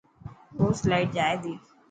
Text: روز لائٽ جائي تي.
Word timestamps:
روز 0.59 0.79
لائٽ 0.91 1.07
جائي 1.17 1.35
تي. 1.43 1.53